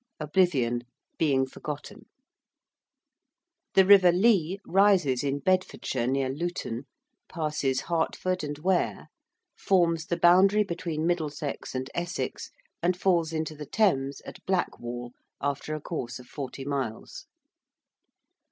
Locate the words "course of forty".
15.79-16.65